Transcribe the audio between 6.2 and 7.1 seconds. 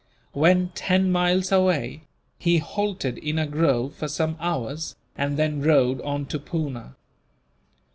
to Poona.